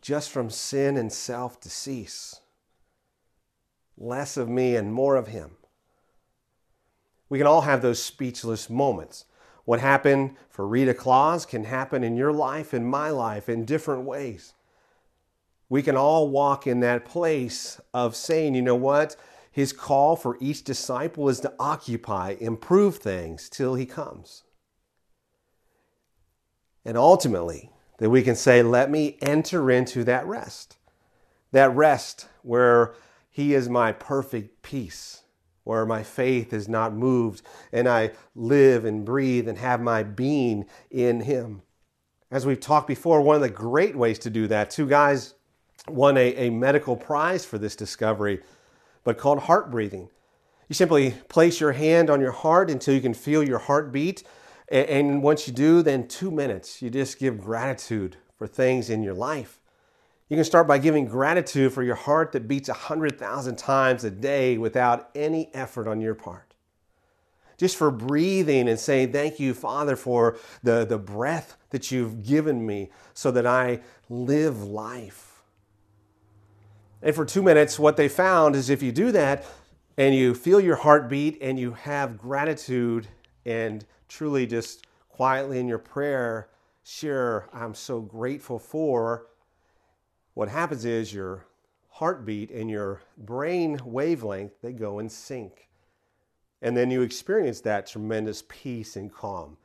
just 0.00 0.30
from 0.30 0.50
sin 0.50 0.96
and 0.96 1.12
self 1.12 1.60
to 1.60 1.70
cease. 1.70 2.40
Less 3.96 4.36
of 4.36 4.48
me 4.48 4.76
and 4.76 4.92
more 4.92 5.16
of 5.16 5.28
Him. 5.28 5.56
We 7.30 7.38
can 7.38 7.46
all 7.46 7.62
have 7.62 7.80
those 7.80 8.02
speechless 8.02 8.68
moments. 8.68 9.24
What 9.64 9.80
happened 9.80 10.36
for 10.50 10.66
Rita 10.66 10.92
Klaus 10.92 11.46
can 11.46 11.64
happen 11.64 12.04
in 12.04 12.16
your 12.16 12.32
life, 12.32 12.74
in 12.74 12.84
my 12.84 13.08
life, 13.08 13.48
in 13.48 13.64
different 13.64 14.02
ways. 14.04 14.52
We 15.70 15.82
can 15.82 15.96
all 15.96 16.28
walk 16.28 16.66
in 16.66 16.80
that 16.80 17.06
place 17.06 17.80
of 17.94 18.14
saying, 18.14 18.54
you 18.54 18.62
know 18.62 18.74
what? 18.74 19.16
His 19.50 19.72
call 19.72 20.16
for 20.16 20.36
each 20.40 20.64
disciple 20.64 21.30
is 21.30 21.40
to 21.40 21.54
occupy, 21.58 22.36
improve 22.38 22.96
things 22.96 23.48
till 23.48 23.76
he 23.76 23.86
comes. 23.86 24.42
And 26.84 26.98
ultimately, 26.98 27.70
that 27.98 28.10
we 28.10 28.22
can 28.22 28.34
say, 28.34 28.62
let 28.62 28.90
me 28.90 29.18
enter 29.20 29.70
into 29.70 30.02
that 30.04 30.26
rest. 30.26 30.78
That 31.52 31.74
rest 31.74 32.26
where 32.42 32.94
He 33.30 33.54
is 33.54 33.68
my 33.68 33.92
perfect 33.92 34.62
peace, 34.62 35.19
where 35.64 35.84
my 35.86 36.02
faith 36.02 36.52
is 36.52 36.68
not 36.68 36.94
moved, 36.94 37.42
and 37.72 37.88
I 37.88 38.12
live 38.34 38.84
and 38.84 39.04
breathe 39.04 39.48
and 39.48 39.58
have 39.58 39.80
my 39.80 40.02
being 40.02 40.66
in 40.90 41.20
Him. 41.20 41.62
As 42.30 42.46
we've 42.46 42.60
talked 42.60 42.88
before, 42.88 43.20
one 43.20 43.36
of 43.36 43.42
the 43.42 43.50
great 43.50 43.96
ways 43.96 44.18
to 44.20 44.30
do 44.30 44.46
that, 44.48 44.70
two 44.70 44.86
guys 44.86 45.34
won 45.88 46.16
a, 46.16 46.34
a 46.36 46.50
medical 46.50 46.96
prize 46.96 47.44
for 47.44 47.58
this 47.58 47.76
discovery, 47.76 48.40
but 49.04 49.18
called 49.18 49.40
heart 49.40 49.70
breathing. 49.70 50.08
You 50.68 50.74
simply 50.74 51.12
place 51.28 51.60
your 51.60 51.72
hand 51.72 52.10
on 52.10 52.20
your 52.20 52.32
heart 52.32 52.70
until 52.70 52.94
you 52.94 53.00
can 53.00 53.14
feel 53.14 53.42
your 53.42 53.58
heart 53.58 53.90
beat 53.90 54.22
and 54.70 55.20
once 55.20 55.48
you 55.48 55.52
do, 55.52 55.82
then 55.82 56.06
two 56.06 56.30
minutes, 56.30 56.80
you 56.80 56.90
just 56.90 57.18
give 57.18 57.40
gratitude 57.40 58.16
for 58.36 58.46
things 58.46 58.88
in 58.88 59.02
your 59.02 59.14
life. 59.14 59.59
You 60.30 60.36
can 60.36 60.44
start 60.44 60.68
by 60.68 60.78
giving 60.78 61.06
gratitude 61.06 61.72
for 61.72 61.82
your 61.82 61.96
heart 61.96 62.30
that 62.32 62.46
beats 62.46 62.68
100,000 62.68 63.58
times 63.58 64.04
a 64.04 64.12
day 64.12 64.56
without 64.56 65.10
any 65.12 65.52
effort 65.52 65.88
on 65.88 66.00
your 66.00 66.14
part. 66.14 66.54
Just 67.58 67.76
for 67.76 67.90
breathing 67.90 68.68
and 68.68 68.78
saying, 68.78 69.10
Thank 69.10 69.40
you, 69.40 69.52
Father, 69.54 69.96
for 69.96 70.38
the, 70.62 70.86
the 70.86 70.98
breath 70.98 71.56
that 71.70 71.90
you've 71.90 72.24
given 72.24 72.64
me 72.64 72.90
so 73.12 73.32
that 73.32 73.44
I 73.44 73.80
live 74.08 74.62
life. 74.62 75.42
And 77.02 77.14
for 77.14 77.24
two 77.24 77.42
minutes, 77.42 77.76
what 77.76 77.96
they 77.96 78.08
found 78.08 78.54
is 78.54 78.70
if 78.70 78.84
you 78.84 78.92
do 78.92 79.10
that 79.10 79.44
and 79.96 80.14
you 80.14 80.34
feel 80.34 80.60
your 80.60 80.76
heartbeat 80.76 81.38
and 81.42 81.58
you 81.58 81.72
have 81.72 82.16
gratitude 82.16 83.08
and 83.44 83.84
truly 84.08 84.46
just 84.46 84.86
quietly 85.08 85.58
in 85.58 85.66
your 85.66 85.78
prayer 85.78 86.48
share, 86.84 87.48
I'm 87.52 87.74
so 87.74 88.00
grateful 88.00 88.60
for, 88.60 89.26
what 90.40 90.48
happens 90.48 90.86
is 90.86 91.12
your 91.12 91.44
heartbeat 91.90 92.50
and 92.50 92.70
your 92.70 93.02
brain 93.18 93.78
wavelength, 93.84 94.54
they 94.62 94.72
go 94.72 94.98
in 94.98 95.06
sync. 95.06 95.68
And 96.62 96.74
then 96.74 96.90
you 96.90 97.02
experience 97.02 97.60
that 97.60 97.86
tremendous 97.86 98.42
peace 98.48 98.96
and 98.96 99.12
calm, 99.12 99.58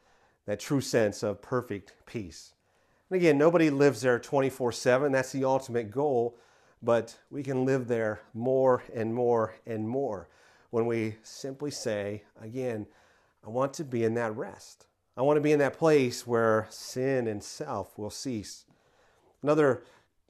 that 0.45 0.59
true 0.59 0.81
sense 0.81 1.23
of 1.23 1.41
perfect 1.41 1.93
peace. 2.05 2.55
And 3.09 3.15
again, 3.15 3.37
nobody 3.37 3.69
lives 3.69 4.01
there 4.01 4.19
24 4.19 4.73
7. 4.73 5.13
That's 5.13 5.31
the 5.31 5.45
ultimate 5.45 5.91
goal. 5.91 6.37
But 6.83 7.19
we 7.29 7.41
can 7.41 7.63
live 7.63 7.87
there 7.87 8.19
more 8.33 8.83
and 8.93 9.15
more 9.15 9.55
and 9.65 9.87
more 9.87 10.27
when 10.71 10.87
we 10.87 11.15
simply 11.23 11.71
say, 11.71 12.23
again, 12.41 12.85
I 13.45 13.49
want 13.49 13.73
to 13.75 13.85
be 13.85 14.03
in 14.03 14.15
that 14.15 14.35
rest. 14.35 14.87
I 15.15 15.21
want 15.21 15.37
to 15.37 15.41
be 15.41 15.53
in 15.53 15.59
that 15.59 15.77
place 15.77 16.27
where 16.27 16.67
sin 16.69 17.27
and 17.27 17.41
self 17.41 17.97
will 17.97 18.09
cease. 18.09 18.65
Another 19.41 19.83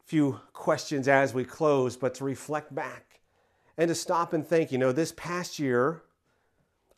few 0.05 0.39
questions 0.53 1.07
as 1.07 1.33
we 1.33 1.43
close, 1.43 1.97
but 1.97 2.13
to 2.15 2.23
reflect 2.23 2.73
back 2.73 3.21
and 3.77 3.89
to 3.89 3.95
stop 3.95 4.33
and 4.33 4.45
think. 4.45 4.71
You 4.71 4.77
know, 4.77 4.91
this 4.91 5.13
past 5.17 5.59
year, 5.59 6.03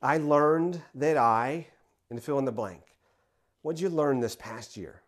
I 0.01 0.17
learned 0.17 0.81
that 0.95 1.17
I, 1.17 1.67
and 2.09 2.21
fill 2.21 2.39
in 2.39 2.45
the 2.45 2.51
blank. 2.51 2.81
What 3.61 3.75
did 3.75 3.81
you 3.81 3.89
learn 3.89 4.19
this 4.19 4.35
past 4.35 4.77
year 4.77 5.01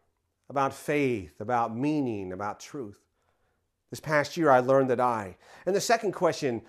about 0.50 0.74
faith, 0.74 1.40
about 1.40 1.76
meaning, 1.76 2.34
about 2.34 2.60
truth? 2.60 3.00
This 3.90 4.00
past 4.00 4.38
year, 4.38 4.50
I 4.50 4.60
learned 4.60 4.90
that 4.90 5.00
I. 5.00 5.38
And 5.66 5.76
the 5.76 5.82
second 5.82 6.14
question 6.14 6.62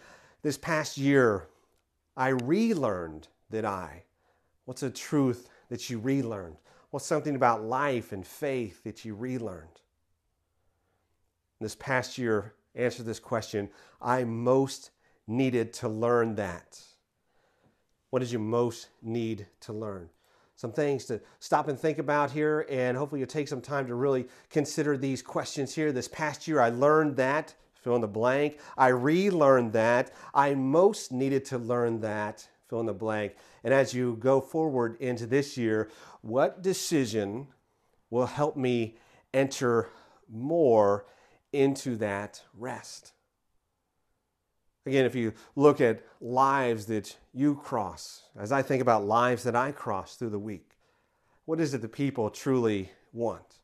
this 0.42 0.56
past 0.58 0.98
year, 0.98 1.48
I 2.16 2.28
relearned 2.28 3.28
that 3.50 3.64
I. 3.64 4.04
What's 4.64 4.82
a 4.82 4.90
truth 4.90 5.48
that 5.68 5.90
you 5.90 5.98
relearned? 5.98 6.56
What's 6.90 7.06
something 7.06 7.36
about 7.36 7.64
life 7.64 8.12
and 8.12 8.26
faith 8.26 8.82
that 8.84 9.04
you 9.04 9.14
relearned? 9.14 9.80
This 11.60 11.74
past 11.76 12.18
year, 12.18 12.54
answer 12.74 13.02
this 13.02 13.20
question 13.20 13.68
I 14.00 14.24
most 14.24 14.90
needed 15.26 15.72
to 15.74 15.88
learn 15.88 16.34
that. 16.36 16.80
What 18.10 18.20
did 18.20 18.32
you 18.32 18.38
most 18.38 18.88
need 19.02 19.46
to 19.60 19.72
learn? 19.72 20.08
Some 20.56 20.72
things 20.72 21.06
to 21.06 21.20
stop 21.38 21.68
and 21.68 21.78
think 21.78 21.98
about 21.98 22.30
here, 22.30 22.66
and 22.68 22.96
hopefully 22.96 23.20
you'll 23.20 23.28
take 23.28 23.48
some 23.48 23.62
time 23.62 23.86
to 23.86 23.94
really 23.94 24.26
consider 24.50 24.96
these 24.96 25.22
questions 25.22 25.74
here. 25.74 25.92
This 25.92 26.08
past 26.08 26.46
year, 26.46 26.60
I 26.60 26.68
learned 26.68 27.16
that, 27.16 27.54
fill 27.74 27.94
in 27.94 28.02
the 28.02 28.08
blank. 28.08 28.58
I 28.76 28.88
relearned 28.88 29.72
that. 29.72 30.12
I 30.34 30.54
most 30.54 31.12
needed 31.12 31.44
to 31.46 31.58
learn 31.58 32.00
that, 32.00 32.46
fill 32.68 32.80
in 32.80 32.86
the 32.86 32.92
blank. 32.92 33.36
And 33.64 33.72
as 33.72 33.94
you 33.94 34.16
go 34.20 34.40
forward 34.40 34.96
into 35.00 35.26
this 35.26 35.56
year, 35.56 35.88
what 36.20 36.62
decision 36.62 37.46
will 38.10 38.26
help 38.26 38.56
me 38.56 38.96
enter 39.32 39.88
more 40.28 41.06
into 41.52 41.96
that 41.96 42.42
rest. 42.56 43.12
Again, 44.86 45.04
if 45.04 45.14
you 45.14 45.34
look 45.56 45.80
at 45.80 46.02
lives 46.20 46.86
that 46.86 47.16
you 47.32 47.54
cross, 47.54 48.22
as 48.36 48.50
I 48.50 48.62
think 48.62 48.80
about 48.80 49.04
lives 49.04 49.42
that 49.44 49.54
I 49.54 49.72
cross 49.72 50.16
through 50.16 50.30
the 50.30 50.38
week, 50.38 50.70
what 51.44 51.60
is 51.60 51.74
it 51.74 51.82
that 51.82 51.92
people 51.92 52.30
truly 52.30 52.90
want? 53.12 53.59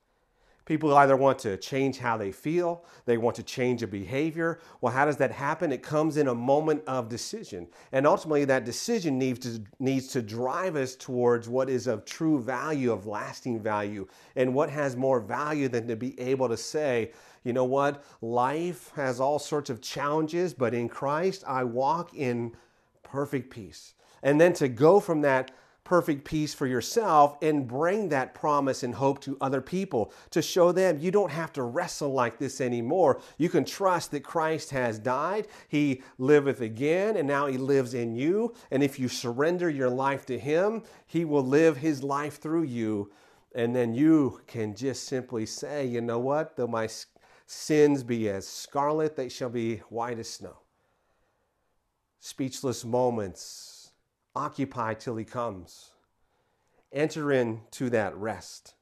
People 0.66 0.96
either 0.96 1.16
want 1.16 1.38
to 1.38 1.56
change 1.56 1.98
how 1.98 2.16
they 2.16 2.32
feel, 2.32 2.84
they 3.04 3.16
want 3.16 3.36
to 3.36 3.44
change 3.44 3.84
a 3.84 3.86
behavior. 3.86 4.58
Well, 4.80 4.92
how 4.92 5.04
does 5.04 5.16
that 5.18 5.30
happen? 5.30 5.70
It 5.70 5.80
comes 5.80 6.16
in 6.16 6.26
a 6.26 6.34
moment 6.34 6.82
of 6.88 7.08
decision. 7.08 7.68
And 7.92 8.04
ultimately, 8.04 8.44
that 8.46 8.64
decision 8.64 9.16
needs 9.16 9.38
to, 9.40 9.62
needs 9.78 10.08
to 10.08 10.22
drive 10.22 10.74
us 10.74 10.96
towards 10.96 11.48
what 11.48 11.70
is 11.70 11.86
of 11.86 12.04
true 12.04 12.40
value, 12.40 12.90
of 12.90 13.06
lasting 13.06 13.60
value. 13.60 14.08
And 14.34 14.54
what 14.54 14.68
has 14.70 14.96
more 14.96 15.20
value 15.20 15.68
than 15.68 15.86
to 15.86 15.94
be 15.94 16.18
able 16.18 16.48
to 16.48 16.56
say, 16.56 17.12
you 17.44 17.52
know 17.52 17.64
what? 17.64 18.02
Life 18.20 18.90
has 18.96 19.20
all 19.20 19.38
sorts 19.38 19.70
of 19.70 19.80
challenges, 19.80 20.52
but 20.52 20.74
in 20.74 20.88
Christ, 20.88 21.44
I 21.46 21.62
walk 21.62 22.12
in 22.12 22.56
perfect 23.04 23.50
peace. 23.50 23.94
And 24.24 24.40
then 24.40 24.52
to 24.54 24.66
go 24.66 24.98
from 24.98 25.20
that 25.20 25.52
perfect 25.86 26.24
peace 26.24 26.52
for 26.52 26.66
yourself 26.66 27.38
and 27.40 27.68
bring 27.68 28.08
that 28.08 28.34
promise 28.34 28.82
and 28.82 28.96
hope 28.96 29.20
to 29.20 29.38
other 29.40 29.60
people 29.60 30.12
to 30.30 30.42
show 30.42 30.72
them 30.72 30.98
you 30.98 31.12
don't 31.12 31.30
have 31.30 31.52
to 31.52 31.62
wrestle 31.62 32.12
like 32.12 32.38
this 32.38 32.60
anymore. 32.60 33.20
You 33.38 33.48
can 33.48 33.64
trust 33.64 34.10
that 34.10 34.24
Christ 34.24 34.70
has 34.70 34.98
died, 34.98 35.46
He 35.68 36.02
liveth 36.18 36.60
again, 36.60 37.16
and 37.16 37.28
now 37.28 37.46
He 37.46 37.56
lives 37.56 37.94
in 37.94 38.16
you. 38.16 38.52
And 38.72 38.82
if 38.82 38.98
you 38.98 39.06
surrender 39.06 39.70
your 39.70 39.88
life 39.88 40.26
to 40.26 40.36
Him, 40.36 40.82
He 41.06 41.24
will 41.24 41.46
live 41.46 41.76
His 41.76 42.02
life 42.02 42.40
through 42.40 42.64
you. 42.64 43.12
And 43.54 43.74
then 43.74 43.94
you 43.94 44.40
can 44.48 44.74
just 44.74 45.04
simply 45.04 45.46
say, 45.46 45.86
you 45.86 46.00
know 46.00 46.18
what? 46.18 46.56
Though 46.56 46.66
my 46.66 46.88
sins 47.46 48.02
be 48.02 48.28
as 48.28 48.48
scarlet, 48.48 49.14
they 49.14 49.28
shall 49.28 49.50
be 49.50 49.76
white 49.88 50.18
as 50.18 50.28
snow. 50.28 50.58
Speechless 52.18 52.84
moments 52.84 53.75
Occupy 54.36 54.92
till 54.94 55.16
he 55.16 55.24
comes. 55.24 55.92
Enter 56.92 57.32
into 57.32 57.88
that 57.90 58.14
rest. 58.16 58.74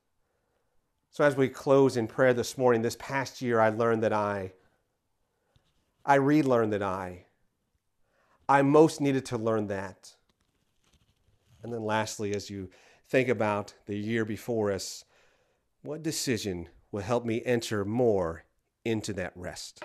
So 1.11 1.23
as 1.23 1.37
we 1.37 1.49
close 1.49 1.97
in 1.97 2.09
prayer 2.09 2.35
this 2.35 2.59
morning, 2.59 2.83
this 2.83 2.97
past 2.99 3.40
year 3.40 3.61
I 3.61 3.69
learned 3.69 4.03
that 4.03 4.12
I 4.12 4.53
I 6.05 6.17
relearned 6.17 6.73
that 6.73 6.83
I 6.83 7.27
I 8.49 8.62
most 8.62 9.01
needed 9.01 9.25
to 9.27 9.38
learn 9.38 9.69
that. 9.69 10.17
And 11.62 11.73
then 11.73 11.85
lastly, 11.85 12.35
as 12.35 12.51
you 12.51 12.69
think 13.09 13.29
about 13.29 13.75
the 13.87 13.97
year 13.97 14.25
before 14.25 14.73
us, 14.73 15.05
what 15.83 16.03
decision 16.03 16.69
will 16.90 17.03
help 17.03 17.25
me 17.25 17.43
enter 17.45 17.85
more 17.85 18.45
into 18.85 19.12
that 19.12 19.33
rest? 19.37 19.85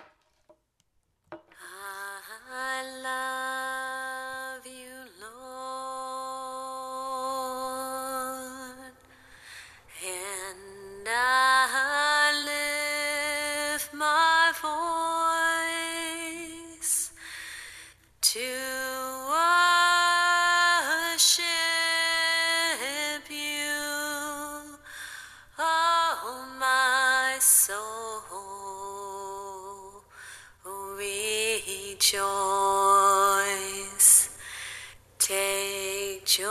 Take 35.30 36.26
joy, 36.26 36.48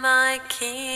my 0.00 0.40
King, 0.48 0.95